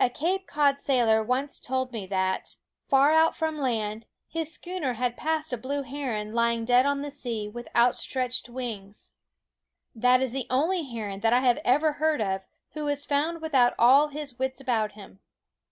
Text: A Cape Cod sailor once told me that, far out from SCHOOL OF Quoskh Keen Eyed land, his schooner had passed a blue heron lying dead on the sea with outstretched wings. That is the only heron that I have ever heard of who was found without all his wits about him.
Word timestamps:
A 0.00 0.10
Cape 0.10 0.48
Cod 0.48 0.80
sailor 0.80 1.22
once 1.22 1.60
told 1.60 1.92
me 1.92 2.08
that, 2.08 2.56
far 2.88 3.12
out 3.12 3.36
from 3.36 3.54
SCHOOL 3.54 3.60
OF 3.60 3.60
Quoskh 3.60 3.62
Keen 3.62 3.80
Eyed 3.80 3.84
land, 3.84 4.06
his 4.26 4.52
schooner 4.52 4.92
had 4.94 5.16
passed 5.16 5.52
a 5.52 5.56
blue 5.56 5.82
heron 5.82 6.32
lying 6.32 6.64
dead 6.64 6.84
on 6.84 7.02
the 7.02 7.10
sea 7.12 7.46
with 7.46 7.68
outstretched 7.76 8.48
wings. 8.48 9.12
That 9.94 10.20
is 10.20 10.32
the 10.32 10.48
only 10.50 10.82
heron 10.90 11.20
that 11.20 11.32
I 11.32 11.38
have 11.38 11.60
ever 11.64 11.92
heard 11.92 12.20
of 12.20 12.48
who 12.72 12.82
was 12.86 13.04
found 13.04 13.40
without 13.40 13.74
all 13.78 14.08
his 14.08 14.40
wits 14.40 14.60
about 14.60 14.90
him. 14.94 15.20